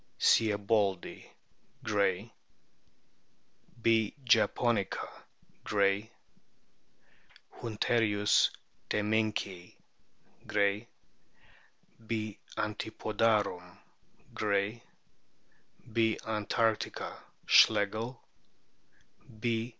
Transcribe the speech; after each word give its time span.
sieboldi, 0.19 1.23
Gray; 1.83 2.33
B.japonica, 3.79 5.07
Gray; 5.63 6.09
Hunterius 7.61 8.49
temminckii, 8.89 9.75
Gray; 10.47 10.87
B. 12.07 12.39
antipodarum, 12.57 13.77
Gray; 14.33 14.81
B. 15.93 16.17
antarctica, 16.27 17.19
Schlegel; 17.45 18.19
B. 19.39 19.69